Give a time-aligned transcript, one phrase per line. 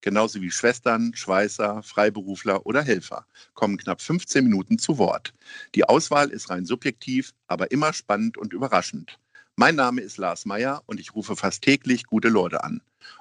[0.00, 5.34] genauso wie Schwestern, Schweißer, Freiberufler oder Helfer, kommen knapp 15 Minuten zu Wort.
[5.74, 9.18] Die Auswahl ist rein subjektiv, aber immer spannend und überraschend.
[9.56, 12.80] Mein Name ist Lars Meyer und ich rufe fast täglich gute Leute an.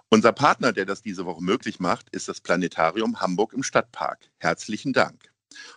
[0.10, 4.20] Unser Partner, der das diese Woche möglich macht, ist das Planetarium Hamburg im Stadtpark.
[4.38, 5.32] Herzlichen Dank.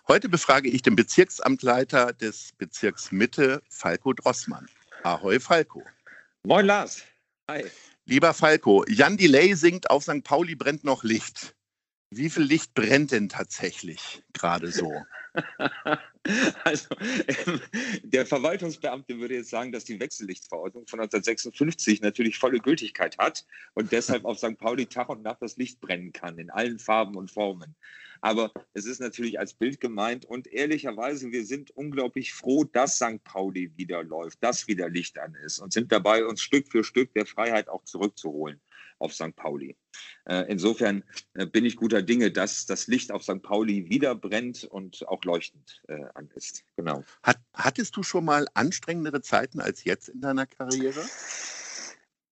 [0.06, 4.66] Heute befrage ich den Bezirksamtleiter des Bezirks Mitte, Falco Drossmann.
[5.02, 5.82] Ahoi, Falco.
[6.44, 7.02] Moin, Lars.
[7.48, 7.64] Hi.
[8.10, 10.24] Lieber Falco, Jan Delay singt auf St.
[10.24, 11.54] Pauli brennt noch Licht.
[12.10, 15.04] Wie viel Licht brennt denn tatsächlich gerade so?
[16.64, 16.94] Also,
[17.26, 17.60] ähm,
[18.02, 23.90] der Verwaltungsbeamte würde jetzt sagen, dass die Wechsellichtverordnung von 1956 natürlich volle Gültigkeit hat und
[23.90, 24.58] deshalb auf St.
[24.58, 27.74] Pauli Tag und Nacht das Licht brennen kann, in allen Farben und Formen.
[28.20, 33.24] Aber es ist natürlich als Bild gemeint und ehrlicherweise, wir sind unglaublich froh, dass St.
[33.24, 37.14] Pauli wieder läuft, dass wieder Licht an ist und sind dabei, uns Stück für Stück
[37.14, 38.60] der Freiheit auch zurückzuholen
[39.00, 39.34] auf St.
[39.34, 39.76] Pauli.
[40.26, 41.02] Äh, insofern
[41.34, 43.42] äh, bin ich guter Dinge, dass das Licht auf St.
[43.42, 46.64] Pauli wieder brennt und auch leuchtend äh, an ist.
[46.76, 47.04] Genau.
[47.22, 51.02] Hat, hattest du schon mal anstrengendere Zeiten als jetzt in deiner Karriere?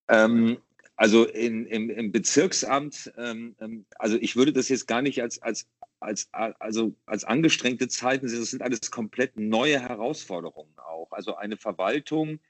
[0.08, 0.58] Ähm,
[0.96, 5.40] also in, im, im Bezirksamt, ähm, ähm also ich würde das jetzt gar nicht als,
[5.40, 5.68] als,
[6.00, 11.12] als, also als angestrengte Zeiten sehen, das sind alles komplett neue Herausforderungen auch.
[11.12, 12.40] Also eine Verwaltung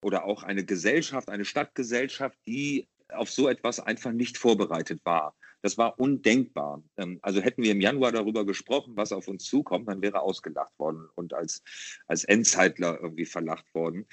[0.00, 5.34] oder auch eine Gesellschaft, eine Stadtgesellschaft, die auf so etwas einfach nicht vorbereitet war.
[5.62, 6.82] Das war undenkbar.
[6.96, 10.78] Ähm, also hätten wir im Januar darüber gesprochen, was auf uns zukommt, dann wäre ausgelacht
[10.78, 11.62] worden und als,
[12.06, 14.06] als Endzeitler irgendwie verlacht worden.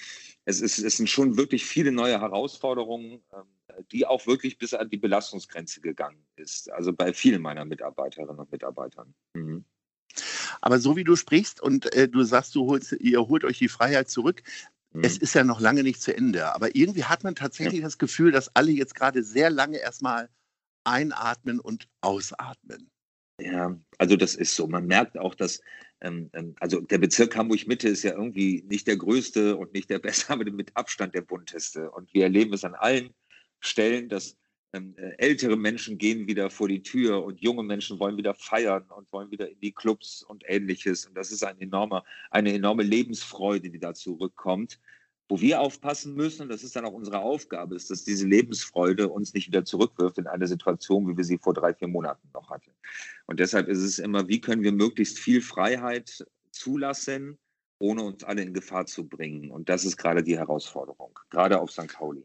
[0.46, 4.89] Es, ist, es sind schon wirklich viele neue Herausforderungen, ähm, die auch wirklich bis an
[4.89, 6.72] die Belastungsgrenze gegangen ist.
[6.72, 9.14] Also bei vielen meiner Mitarbeiterinnen und Mitarbeitern.
[9.34, 9.66] Mhm.
[10.61, 13.67] Aber so wie du sprichst und äh, du sagst, du holst, ihr holt euch die
[13.67, 14.44] Freiheit zurück,
[15.02, 15.23] es mhm.
[15.23, 18.56] ist ja noch lange nicht zu Ende, aber irgendwie hat man tatsächlich das Gefühl, dass
[18.56, 20.30] alle jetzt gerade sehr lange erstmal
[20.83, 22.89] einatmen und ausatmen.
[23.42, 24.67] Ja, also das ist so.
[24.67, 25.61] Man merkt auch, dass
[26.02, 30.00] ähm, ähm also der Bezirk Hamburg-Mitte ist ja irgendwie nicht der größte und nicht der
[30.08, 31.92] beste, aber mit Abstand der bunteste.
[31.92, 33.14] Und wir erleben es an allen
[33.60, 34.38] Stellen, dass
[35.17, 39.31] ältere Menschen gehen wieder vor die Tür und junge Menschen wollen wieder feiern und wollen
[39.31, 41.05] wieder in die Clubs und ähnliches.
[41.05, 44.80] Und das ist ein enormer, eine enorme Lebensfreude, die da zurückkommt.
[45.27, 49.33] Wo wir aufpassen müssen, das ist dann auch unsere Aufgabe, ist, dass diese Lebensfreude uns
[49.33, 52.71] nicht wieder zurückwirft in eine Situation, wie wir sie vor drei, vier Monaten noch hatten.
[53.25, 57.39] Und deshalb ist es immer, wie können wir möglichst viel Freiheit zulassen,
[57.80, 59.49] ohne uns alle in Gefahr zu bringen.
[59.49, 61.92] Und das ist gerade die Herausforderung, gerade auf St.
[61.93, 62.23] Pauli.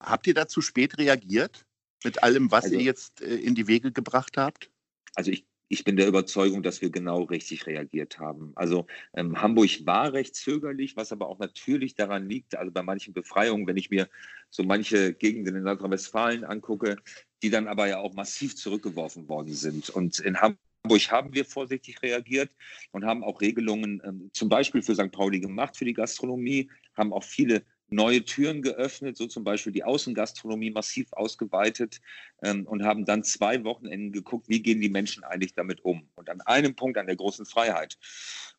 [0.00, 1.66] Habt ihr da zu spät reagiert
[2.04, 4.70] mit allem, was also, ihr jetzt äh, in die Wege gebracht habt?
[5.14, 8.52] Also ich, ich bin der Überzeugung, dass wir genau richtig reagiert haben.
[8.54, 13.12] Also ähm, Hamburg war recht zögerlich, was aber auch natürlich daran liegt, also bei manchen
[13.12, 14.08] Befreiungen, wenn ich mir
[14.48, 16.96] so manche Gegenden in Nordrhein-Westfalen angucke,
[17.42, 19.90] die dann aber ja auch massiv zurückgeworfen worden sind.
[19.90, 22.50] Und in Hamburg Hamburg haben wir vorsichtig reagiert
[22.92, 25.12] und haben auch Regelungen ähm, zum Beispiel für St.
[25.12, 29.84] Pauli gemacht, für die Gastronomie, haben auch viele neue Türen geöffnet, so zum Beispiel die
[29.84, 32.00] Außengastronomie massiv ausgeweitet
[32.42, 36.08] ähm, und haben dann zwei Wochenenden geguckt, wie gehen die Menschen eigentlich damit um.
[36.14, 37.98] Und an einem Punkt, an der großen Freiheit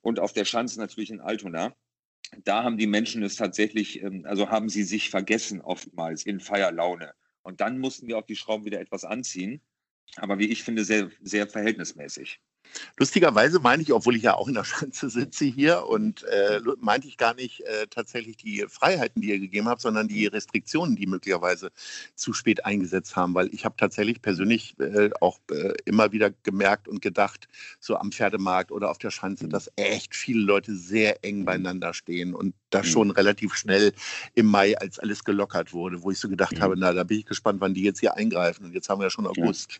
[0.01, 1.75] und auf der Schanze natürlich in Altona,
[2.43, 7.13] da haben die Menschen es tatsächlich, ähm, also haben sie sich vergessen oftmals in Feierlaune.
[7.43, 9.61] Und dann mussten wir auch die Schrauben wieder etwas anziehen.
[10.17, 12.41] Aber wie ich finde, sehr, sehr verhältnismäßig.
[12.97, 17.07] Lustigerweise meine ich, obwohl ich ja auch in der Schanze sitze hier und äh, meinte
[17.07, 21.07] ich gar nicht äh, tatsächlich die Freiheiten, die ihr gegeben habt, sondern die Restriktionen, die
[21.07, 21.71] möglicherweise
[22.15, 26.87] zu spät eingesetzt haben, weil ich habe tatsächlich persönlich äh, auch äh, immer wieder gemerkt
[26.87, 27.47] und gedacht,
[27.79, 32.33] so am Pferdemarkt oder auf der Schanze, dass echt viele Leute sehr eng beieinander stehen
[32.33, 32.91] und das mhm.
[32.91, 33.93] schon relativ schnell
[34.33, 36.61] im Mai, als alles gelockert wurde, wo ich so gedacht mhm.
[36.61, 39.05] habe, na, da bin ich gespannt, wann die jetzt hier eingreifen und jetzt haben wir
[39.05, 39.73] ja schon August.
[39.73, 39.79] Ja.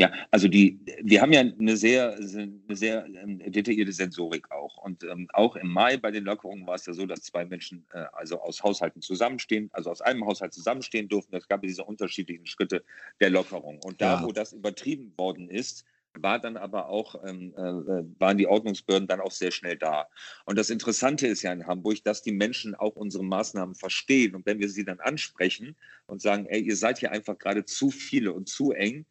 [0.00, 4.76] Ja, also die, wir haben ja eine sehr, eine sehr ähm, detaillierte Sensorik auch.
[4.78, 7.84] Und ähm, auch im Mai bei den Lockerungen war es ja so, dass zwei Menschen
[7.92, 11.34] äh, also aus Haushalten zusammenstehen, also aus einem Haushalt zusammenstehen durften.
[11.34, 12.84] Es gab diese unterschiedlichen Schritte
[13.20, 13.80] der Lockerung.
[13.82, 14.24] Und da, ja.
[14.24, 15.84] wo das übertrieben worden ist,
[16.22, 20.08] war dann aber auch, ähm, äh, äh, waren die Ordnungsbehörden dann auch sehr schnell da.
[20.44, 24.34] Und das Interessante ist ja in Hamburg, dass die Menschen auch unsere Maßnahmen verstehen.
[24.34, 27.90] Und wenn wir sie dann ansprechen und sagen, ey, ihr seid hier einfach gerade zu
[27.90, 29.06] viele und zu eng,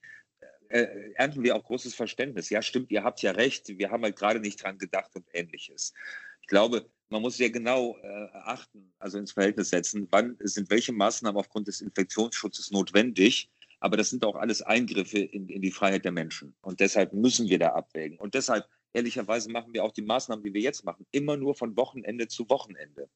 [0.69, 2.49] äh, ernten wir auch großes Verständnis.
[2.49, 3.67] Ja, stimmt, ihr habt ja recht.
[3.67, 5.93] Wir haben halt gerade nicht dran gedacht und ähnliches.
[6.41, 10.91] Ich glaube, man muss sehr genau äh, achten, also ins Verhältnis setzen, wann sind welche
[10.91, 13.49] Maßnahmen aufgrund des Infektionsschutzes notwendig.
[13.79, 16.55] Aber das sind auch alles Eingriffe in, in die Freiheit der Menschen.
[16.61, 18.17] Und deshalb müssen wir da abwägen.
[18.17, 21.77] Und deshalb, ehrlicherweise, machen wir auch die Maßnahmen, die wir jetzt machen, immer nur von
[21.77, 23.07] Wochenende zu Wochenende,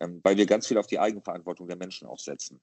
[0.00, 2.60] ähm, weil wir ganz viel auf die Eigenverantwortung der Menschen auch setzen.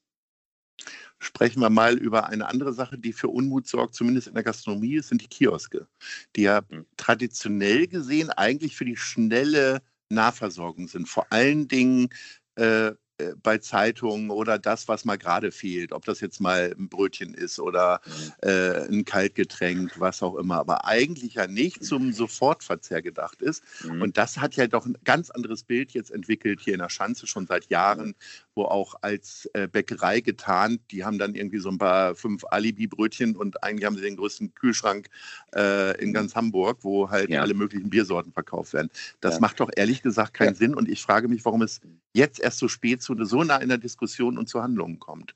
[1.19, 4.98] Sprechen wir mal über eine andere Sache, die für Unmut sorgt, zumindest in der Gastronomie,
[4.98, 5.88] das sind die Kioske,
[6.36, 6.86] die ja hm.
[6.98, 11.07] traditionell gesehen eigentlich für die schnelle Nahversorgung sind.
[11.07, 12.10] Vor allen Dingen
[12.56, 12.92] äh,
[13.41, 17.59] bei Zeitungen oder das, was mal gerade fehlt, ob das jetzt mal ein Brötchen ist
[17.59, 18.50] oder mhm.
[18.50, 23.63] äh, ein Kaltgetränk, was auch immer, aber eigentlich ja nicht zum Sofortverzehr gedacht ist.
[23.83, 24.01] Mhm.
[24.01, 27.27] Und das hat ja doch ein ganz anderes Bild jetzt entwickelt hier in der Schanze
[27.27, 28.15] schon seit Jahren,
[28.56, 33.35] wo auch als äh, Bäckerei getarnt, die haben dann irgendwie so ein paar fünf Alibi-Brötchen
[33.35, 35.07] und eigentlich haben sie den größten Kühlschrank
[35.56, 36.13] äh, in mhm.
[36.13, 37.41] ganz Hamburg, wo halt ja.
[37.41, 38.89] alle möglichen Biersorten verkauft werden.
[39.21, 39.39] Das ja.
[39.39, 40.56] macht doch ehrlich gesagt keinen ja.
[40.56, 41.81] Sinn und ich frage mich, warum es
[42.13, 45.36] jetzt erst so spät zu so nah in der Diskussion und zu Handlungen kommt.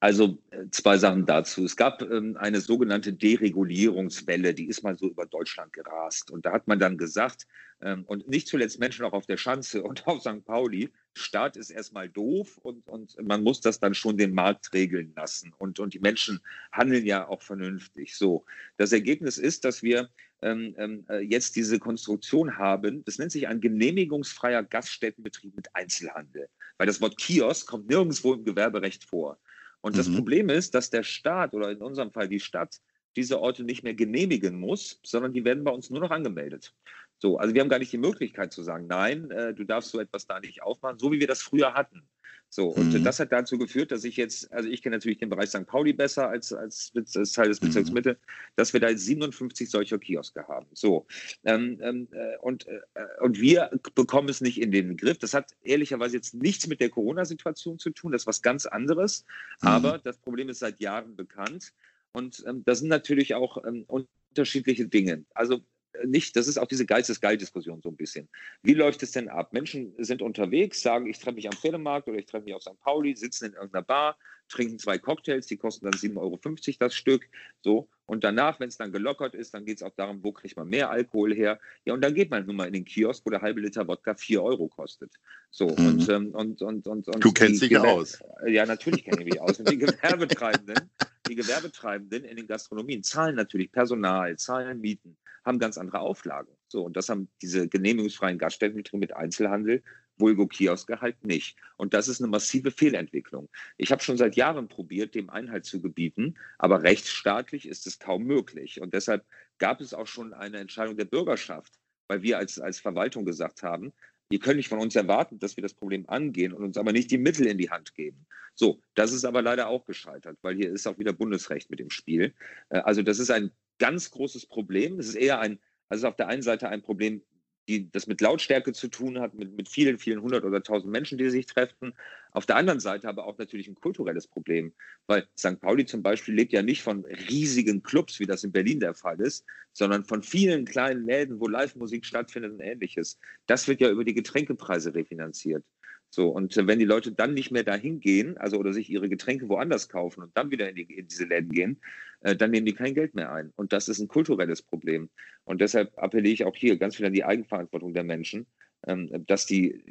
[0.00, 1.64] Also äh, zwei Sachen dazu.
[1.64, 6.30] Es gab ähm, eine sogenannte Deregulierungswelle, die ist mal so über Deutschland gerast.
[6.30, 7.48] Und da hat man dann gesagt,
[7.80, 10.44] ähm, und nicht zuletzt Menschen auch auf der Schanze und auf St.
[10.44, 15.12] Pauli, Staat ist erstmal doof und, und man muss das dann schon den Markt regeln
[15.16, 15.52] lassen.
[15.58, 16.40] Und, und die Menschen
[16.70, 18.16] handeln ja auch vernünftig.
[18.16, 18.44] So,
[18.76, 20.10] das Ergebnis ist, dass wir
[20.42, 26.48] ähm, ähm, äh, jetzt diese Konstruktion haben, das nennt sich ein genehmigungsfreier Gaststättenbetrieb mit Einzelhandel.
[26.78, 29.38] Weil das Wort Kiosk kommt nirgendwo im Gewerberecht vor.
[29.80, 29.98] Und mhm.
[29.98, 32.80] das Problem ist, dass der Staat oder in unserem Fall die Stadt
[33.18, 36.74] diese Orte nicht mehr genehmigen muss, sondern die werden bei uns nur noch angemeldet.
[37.18, 39.98] So, also wir haben gar nicht die Möglichkeit zu sagen, nein, äh, du darfst so
[39.98, 42.04] etwas da nicht aufmachen, so wie wir das früher hatten.
[42.50, 43.04] So, und mhm.
[43.04, 45.66] das hat dazu geführt, dass ich jetzt, also ich kenne natürlich den Bereich St.
[45.66, 47.94] Pauli besser als, als, als Teil des Bezirks mhm.
[47.94, 48.18] Mitte,
[48.56, 50.66] dass wir da 57 solcher Kioske haben.
[50.72, 51.06] So,
[51.44, 52.80] ähm, ähm, äh, und, äh,
[53.20, 55.18] und wir bekommen es nicht in den Griff.
[55.18, 59.26] Das hat ehrlicherweise jetzt nichts mit der Corona-Situation zu tun, das ist was ganz anderes.
[59.60, 59.68] Mhm.
[59.68, 61.74] Aber das Problem ist seit Jahren bekannt.
[62.18, 65.24] Und ähm, das sind natürlich auch ähm, unterschiedliche Dinge.
[65.34, 65.60] Also
[66.04, 68.28] nicht, das ist auch diese Geistesgeil-Diskussion so ein bisschen.
[68.62, 69.52] Wie läuft es denn ab?
[69.52, 72.78] Menschen sind unterwegs, sagen, ich treffe mich am Pferdemarkt oder ich treffe mich auf St.
[72.80, 74.16] Pauli, sitzen in irgendeiner Bar,
[74.48, 76.38] trinken zwei Cocktails, die kosten dann 7,50 Euro
[76.78, 77.28] das Stück.
[77.62, 77.88] So.
[78.06, 80.68] Und danach, wenn es dann gelockert ist, dann geht es auch darum, wo kriegt man
[80.68, 81.60] mehr Alkohol her.
[81.84, 84.14] Ja, und dann geht man nun mal in den Kiosk, wo der halbe Liter Wodka
[84.14, 85.12] 4 Euro kostet.
[85.50, 85.86] So, mhm.
[85.86, 88.22] und, ähm, und, und, und, und, Du kennst dich Gewer aus.
[88.46, 89.58] Ja, natürlich kenne ich mich aus.
[89.58, 90.90] Und die Gewerbetreibenden,
[91.28, 96.52] die Gewerbetreibenden in den Gastronomien zahlen natürlich Personal, zahlen Mieten haben ganz andere Auflagen.
[96.68, 99.82] So, und das haben diese genehmigungsfreien Gaststätten mit Einzelhandel,
[100.18, 101.56] Vulgo Kioske halt nicht.
[101.76, 103.48] Und das ist eine massive Fehlentwicklung.
[103.76, 108.24] Ich habe schon seit Jahren probiert, dem Einhalt zu gebieten, aber rechtsstaatlich ist es kaum
[108.24, 108.80] möglich.
[108.80, 109.24] Und deshalb
[109.58, 111.78] gab es auch schon eine Entscheidung der Bürgerschaft,
[112.08, 113.92] weil wir als, als Verwaltung gesagt haben,
[114.30, 117.10] ihr könnt nicht von uns erwarten, dass wir das Problem angehen und uns aber nicht
[117.10, 118.26] die Mittel in die Hand geben.
[118.54, 121.90] So, das ist aber leider auch gescheitert, weil hier ist auch wieder Bundesrecht mit im
[121.90, 122.34] Spiel.
[122.68, 124.98] Äh, also das ist ein ganz großes Problem.
[124.98, 125.58] Es ist eher ein,
[125.88, 127.22] also auf der einen Seite ein Problem,
[127.68, 131.18] die das mit Lautstärke zu tun hat, mit, mit vielen, vielen hundert oder tausend Menschen,
[131.18, 131.92] die sich treffen.
[132.32, 134.72] Auf der anderen Seite aber auch natürlich ein kulturelles Problem,
[135.06, 135.60] weil St.
[135.60, 139.20] Pauli zum Beispiel lebt ja nicht von riesigen Clubs, wie das in Berlin der Fall
[139.20, 143.18] ist, sondern von vielen kleinen Läden, wo Live-Musik stattfindet und ähnliches.
[143.46, 145.64] Das wird ja über die Getränkepreise refinanziert.
[146.10, 149.08] So, und äh, wenn die Leute dann nicht mehr dahin gehen, also oder sich ihre
[149.08, 151.80] Getränke woanders kaufen und dann wieder in, die, in diese Läden gehen,
[152.20, 153.52] äh, dann nehmen die kein Geld mehr ein.
[153.56, 155.10] Und das ist ein kulturelles Problem.
[155.44, 158.46] Und deshalb appelliere ich auch hier ganz viel an die Eigenverantwortung der Menschen,
[158.86, 159.82] ähm, dass die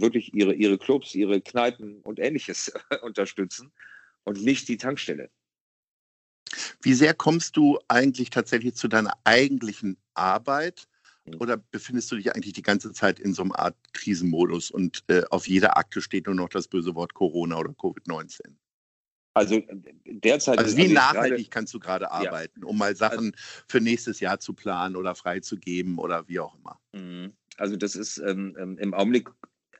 [0.00, 3.72] wirklich ihre, ihre Clubs, ihre Kneipen und ähnliches unterstützen
[4.24, 5.30] und nicht die Tankstelle.
[6.82, 10.86] Wie sehr kommst du eigentlich tatsächlich zu deiner eigentlichen Arbeit?
[11.26, 11.36] Mhm.
[11.40, 15.22] Oder befindest du dich eigentlich die ganze Zeit in so einer Art Krisenmodus und äh,
[15.30, 18.40] auf jeder Akte steht nur noch das böse Wort Corona oder Covid-19?
[19.34, 19.64] Also äh,
[20.06, 20.58] derzeit.
[20.58, 22.66] Also wie also nachhaltig grade, kannst du gerade arbeiten, ja.
[22.66, 26.78] um mal Sachen also, für nächstes Jahr zu planen oder freizugeben oder wie auch immer?
[26.92, 27.32] Mhm.
[27.56, 29.30] Also das ist ähm, ähm, im Augenblick,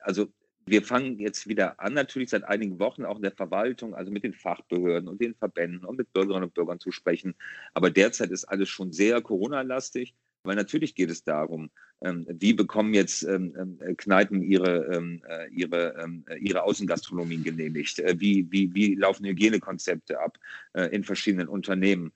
[0.01, 0.27] also
[0.67, 4.23] wir fangen jetzt wieder an, natürlich seit einigen Wochen auch in der Verwaltung, also mit
[4.23, 7.35] den Fachbehörden und den Verbänden und mit Bürgerinnen und Bürgern zu sprechen.
[7.73, 10.15] Aber derzeit ist alles schon sehr Corona-lastig.
[10.45, 11.69] Weil natürlich geht es darum,
[12.03, 17.99] ähm, wie bekommen jetzt ähm, ähm Kneipen ihre, äh, ihre, äh, ihre Außengastronomien genehmigt?
[17.99, 20.37] Äh, wie, wie, wie laufen Hygienekonzepte ab
[20.73, 22.11] äh, in verschiedenen Unternehmen?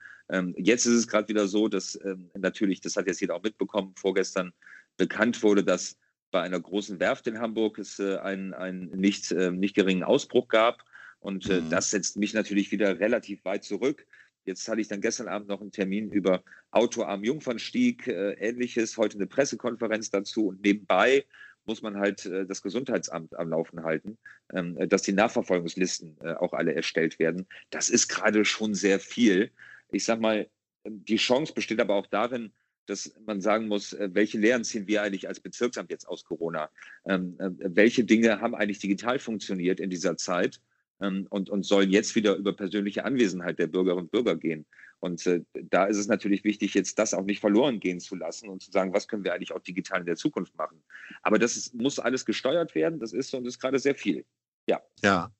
[0.57, 1.99] Jetzt ist es gerade wieder so, dass
[2.35, 4.53] natürlich, das hat jetzt jeder auch mitbekommen, vorgestern
[4.95, 5.97] bekannt wurde, dass
[6.29, 10.85] bei einer großen Werft in Hamburg es äh, einen, einen nicht, nicht geringen Ausbruch gab.
[11.19, 11.71] Und äh, mhm.
[11.71, 14.05] das setzt mich natürlich wieder relativ weit zurück
[14.49, 18.97] Jetzt hatte ich dann gestern Abend noch einen Termin über Auto am Jungfernstieg, äh, ähnliches,
[18.97, 21.23] heute eine Pressekonferenz dazu und nebenbei
[21.65, 24.17] muss man halt äh, das Gesundheitsamt am Laufen halten,
[24.51, 27.45] ähm, dass die Nachverfolgungslisten äh, auch alle erstellt werden.
[27.69, 29.51] Das ist gerade schon sehr viel.
[29.91, 30.49] Ich sag mal,
[30.83, 32.51] die Chance besteht aber auch darin,
[32.87, 36.71] dass man sagen muss, äh, welche Lehren ziehen wir eigentlich als Bezirksamt jetzt aus Corona?
[37.05, 40.59] Ähm, äh, welche Dinge haben eigentlich digital funktioniert in dieser Zeit?
[41.01, 44.65] Ähm, und, und sollen jetzt wieder über persönliche Anwesenheit der Bürgerinnen und Bürger gehen.
[44.99, 48.49] Und äh, da ist es natürlich wichtig, jetzt das auch nicht verloren gehen zu lassen
[48.49, 50.83] und zu sagen, was können wir eigentlich auch digital in der Zukunft machen.
[51.21, 54.25] Aber das ist, muss alles gesteuert werden, das ist und ist gerade sehr viel.
[54.67, 54.81] Ja.
[55.01, 55.31] Ja.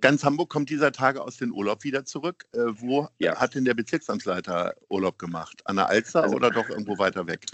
[0.00, 2.46] Ganz Hamburg kommt dieser Tage aus dem Urlaub wieder zurück.
[2.52, 3.36] Äh, wo ja.
[3.36, 5.62] hat denn der Bezirksamtsleiter Urlaub gemacht?
[5.64, 7.46] An der Alster also, oder doch irgendwo weiter weg?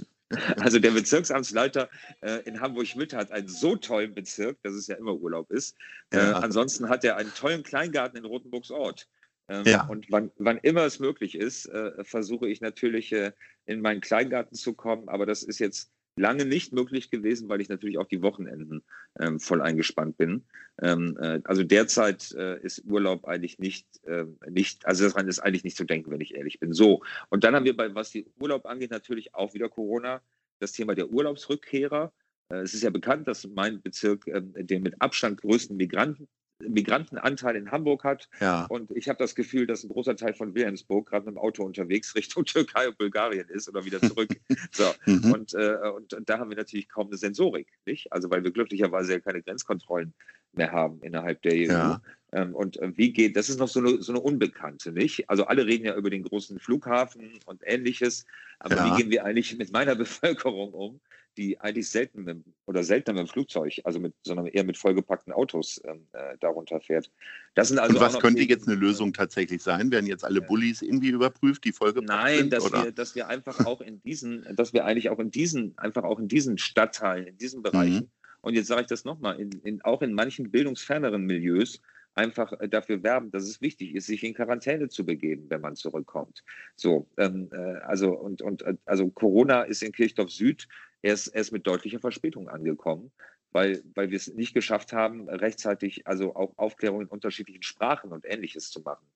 [0.59, 1.89] Also der Bezirksamtsleiter
[2.21, 5.77] äh, in Hamburg-Mitte hat einen so tollen Bezirk, dass es ja immer Urlaub ist.
[6.11, 6.33] Äh, ja.
[6.39, 9.09] ansonsten hat er einen tollen Kleingarten in Rotenburgs Ort.
[9.49, 9.87] Ähm, ja.
[9.87, 13.33] Und wann, wann, immer es möglich ist, äh, versuche ich natürlich äh,
[13.67, 15.09] in meinen Kleingarten zu kommen.
[15.09, 18.83] Aber das ist jetzt lange nicht möglich gewesen, weil ich natürlich auch die Wochenenden
[19.19, 20.45] ähm, voll eingespannt bin.
[20.81, 25.65] Ähm, äh, also derzeit äh, ist Urlaub eigentlich nicht, äh, nicht, also daran ist eigentlich
[25.65, 26.73] nicht zu denken, wenn ich ehrlich bin.
[26.73, 27.03] So.
[27.31, 30.21] Und dann haben wir bei, was die Urlaub angeht, natürlich auch wieder Corona,
[30.61, 32.13] das Thema der Urlaubsrückkehrer.
[32.51, 36.29] Äh, es ist ja bekannt, dass mein Bezirk ähm, den mit Abstand größten Migranten,
[36.69, 38.29] Migrantenanteil in Hamburg hat.
[38.41, 38.67] Ja.
[38.67, 41.65] Und ich habe das Gefühl, dass ein großer Teil von Wilhelmsburg gerade mit dem Auto
[41.65, 44.31] unterwegs Richtung Türkei und Bulgarien ist oder wieder zurück.
[44.73, 44.85] so.
[45.07, 45.33] Mhm.
[45.33, 48.13] und, äh, und da haben wir natürlich kaum eine Sensorik, nicht?
[48.13, 50.13] Also weil wir glücklicherweise ja keine Grenzkontrollen
[50.53, 51.73] mehr haben innerhalb der EU.
[51.73, 52.03] Ja.
[52.33, 55.29] Ähm, und äh, wie geht, das ist noch so eine, so eine Unbekannte, nicht?
[55.29, 58.27] Also alle reden ja über den großen Flughafen und ähnliches,
[58.59, 58.87] aber ja.
[58.87, 61.01] wie gehen wir eigentlich mit meiner Bevölkerung um?
[61.37, 65.33] Die eigentlich selten mit, oder seltener mit dem Flugzeug, also mit, sondern eher mit vollgepackten
[65.33, 67.11] Autos ähm, äh, darunter fährt.
[67.55, 69.91] Das sind also Und was könnte jetzt eine Lösung tatsächlich sein?
[69.91, 72.53] Werden jetzt alle Bullis irgendwie überprüft, die vollgepackt Nein, sind?
[72.53, 75.77] Nein, dass wir, dass wir einfach auch in diesen, dass wir eigentlich auch in diesen,
[75.79, 78.11] einfach auch in diesen Stadtteilen, in diesen Bereichen, mhm.
[78.43, 81.81] und jetzt sage ich das nochmal, in, in, auch in manchen bildungsferneren Milieus,
[82.15, 85.77] einfach äh, dafür werben, dass es wichtig ist, sich in Quarantäne zu begeben, wenn man
[85.77, 86.43] zurückkommt.
[86.77, 90.69] So, ähm, äh, also und und äh, also Corona ist in Kirchdorf Süd
[91.03, 93.11] erst, erst mit deutlicher Verspätung angekommen,
[93.53, 98.25] weil, weil wir es nicht geschafft haben, rechtzeitig also auch Aufklärung in unterschiedlichen Sprachen und
[98.27, 99.07] ähnliches zu machen.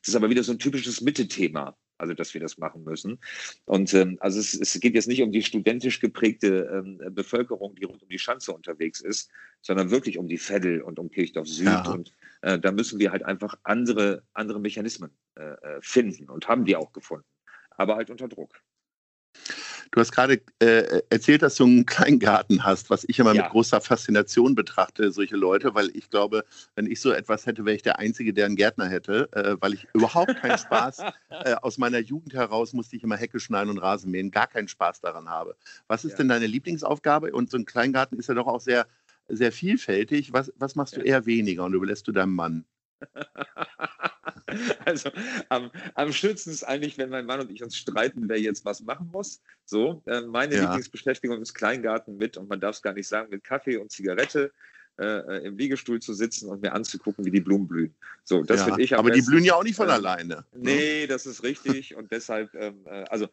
[0.00, 3.18] Das ist aber wieder so ein typisches Mitte-Thema, also dass wir das machen müssen.
[3.66, 7.84] Und ähm, also es, es, geht jetzt nicht um die studentisch geprägte ähm, Bevölkerung, die
[7.84, 9.30] rund um die Schanze unterwegs ist,
[9.60, 11.66] sondern wirklich um die Veddel und um Kirchdorf Süd.
[11.66, 11.82] Ja.
[11.90, 16.64] Und äh, da müssen wir halt einfach andere, andere Mechanismen äh, äh finden und haben
[16.64, 17.26] die auch gefunden,
[17.70, 18.62] aber halt unter Druck.
[19.92, 23.42] Du hast gerade äh, erzählt, dass du einen Kleingarten hast, was ich immer ja.
[23.42, 26.44] mit großer Faszination betrachte, solche Leute, weil ich glaube,
[26.76, 29.74] wenn ich so etwas hätte, wäre ich der Einzige, der einen Gärtner hätte, äh, weil
[29.74, 30.98] ich überhaupt keinen Spaß,
[31.30, 34.68] äh, aus meiner Jugend heraus musste ich immer Hecke schneiden und Rasen mähen, gar keinen
[34.68, 35.56] Spaß daran habe.
[35.88, 36.18] Was ist ja.
[36.18, 37.32] denn deine Lieblingsaufgabe?
[37.32, 38.86] Und so ein Kleingarten ist ja doch auch sehr,
[39.28, 40.32] sehr vielfältig.
[40.32, 42.64] Was, was machst du eher weniger und überlässt du deinem Mann?
[44.84, 45.10] Also
[45.48, 48.82] am, am schönsten ist eigentlich, wenn mein Mann und ich uns streiten, wer jetzt was
[48.82, 49.40] machen muss.
[49.64, 50.62] So, äh, meine ja.
[50.62, 54.52] Lieblingsbeschäftigung ist Kleingarten mit, und man darf es gar nicht sagen, mit Kaffee und Zigarette.
[54.98, 57.94] Äh, im Liegestuhl zu sitzen und mir anzugucken, wie die Blumen blühen.
[58.22, 59.24] So, das ja, finde ich Aber besten.
[59.24, 60.44] die blühen ja auch nicht von äh, alleine.
[60.52, 60.60] Ne?
[60.62, 61.96] Nee, das ist richtig.
[61.96, 63.28] und deshalb, ähm, äh, also.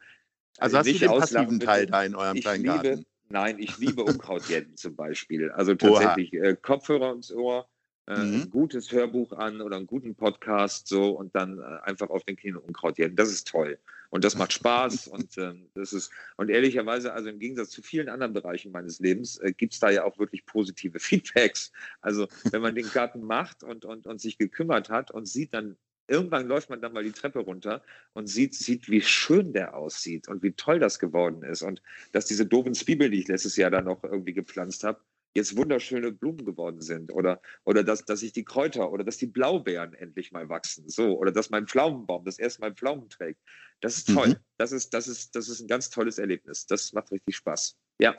[0.60, 2.92] Also hast du den passiven Teil da in eurem Kleingarten?
[2.92, 5.52] Liebe, nein, ich liebe Unkrautjäten zum Beispiel.
[5.52, 7.68] Also tatsächlich äh, Kopfhörer ins Ohr,
[8.08, 8.42] äh, mhm.
[8.42, 12.38] ein gutes Hörbuch an oder einen guten Podcast so und dann äh, einfach auf den
[12.38, 13.16] Knien Unkraut jäten.
[13.16, 13.78] Das ist toll.
[14.10, 18.10] Und das macht Spaß und ähm, das ist, und ehrlicherweise, also im Gegensatz zu vielen
[18.10, 21.72] anderen Bereichen meines Lebens, äh, gibt es da ja auch wirklich positive Feedbacks.
[22.02, 25.76] Also wenn man den Garten macht und, und, und sich gekümmert hat und sieht dann,
[26.08, 27.84] irgendwann läuft man dann mal die Treppe runter
[28.14, 31.62] und sieht, sieht, wie schön der aussieht und wie toll das geworden ist.
[31.62, 31.82] Und
[32.14, 35.02] dass diese doofen Zwiebeln, die ich letztes Jahr dann noch irgendwie gepflanzt habe,
[35.38, 39.28] jetzt wunderschöne Blumen geworden sind oder, oder dass, dass ich die Kräuter oder dass die
[39.28, 43.40] Blaubeeren endlich mal wachsen, so, oder dass mein Pflaumenbaum das erste Mal Pflaumen trägt.
[43.80, 44.30] Das ist toll.
[44.30, 44.36] Mhm.
[44.58, 46.66] Das, ist, das, ist, das ist ein ganz tolles Erlebnis.
[46.66, 47.78] Das macht richtig Spaß.
[48.02, 48.16] Ja.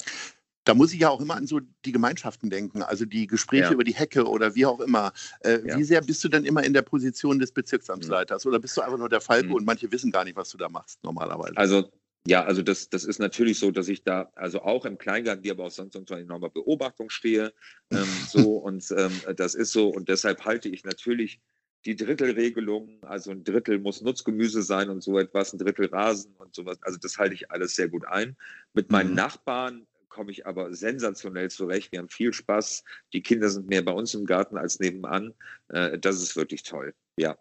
[0.63, 3.73] Da muss ich ja auch immer an so die Gemeinschaften denken, also die Gespräche ja.
[3.73, 5.13] über die Hecke oder wie auch immer.
[5.41, 5.77] Äh, ja.
[5.77, 8.51] Wie sehr bist du denn immer in der Position des Bezirksamtsleiters mhm.
[8.51, 9.55] oder bist du einfach nur der Falke mhm.
[9.55, 11.57] und manche wissen gar nicht, was du da machst normalerweise?
[11.57, 11.91] Also
[12.29, 15.51] ja, also das, das ist natürlich so, dass ich da also auch im Kleingarten, die
[15.51, 17.55] aber auch sonst unter enormer Beobachtung stehe.
[17.91, 21.41] Ähm, so und ähm, das ist so und deshalb halte ich natürlich
[21.87, 26.55] die Drittelregelung, also ein Drittel muss Nutzgemüse sein und so etwas, ein Drittel Rasen und
[26.55, 26.79] sowas.
[26.83, 28.37] Also das halte ich alles sehr gut ein.
[28.75, 29.17] Mit meinen mhm.
[29.17, 31.93] Nachbarn komme ich aber sensationell zurecht.
[31.93, 32.85] Wir haben viel Spaß.
[33.13, 35.33] Die Kinder sind mehr bei uns im Garten als nebenan.
[35.69, 36.95] Äh, das ist wirklich toll.
[37.17, 37.39] Ja.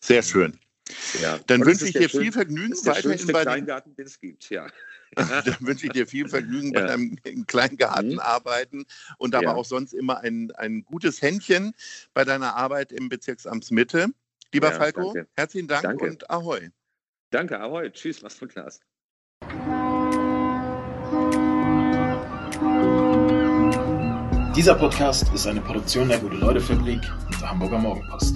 [0.00, 0.58] Sehr schön.
[1.20, 1.38] Ja.
[1.46, 4.66] Dann wünsche ich dir schön, viel Vergnügen weiterhin bei Kleingarten, den es gibt, ja.
[5.14, 6.80] Dann wünsche ich dir viel Vergnügen ja.
[6.80, 8.18] bei deinem Kleingarten mhm.
[8.20, 8.86] arbeiten
[9.18, 9.54] und aber ja.
[9.54, 11.74] auch sonst immer ein, ein gutes Händchen
[12.14, 14.06] bei deiner Arbeit im Bezirksamt Mitte.
[14.52, 15.28] Lieber ja, Falco, danke.
[15.36, 16.04] herzlichen Dank danke.
[16.04, 16.70] und Ahoi.
[17.30, 17.90] Danke, Ahoi.
[17.90, 18.80] Tschüss, mach's gut, Klaas.
[24.56, 28.34] Dieser Podcast ist eine Produktion der Gute-Leute-Fabrik und der Hamburger Morgenpost.